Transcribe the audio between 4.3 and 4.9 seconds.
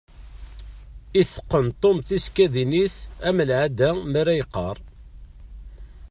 yeqqar.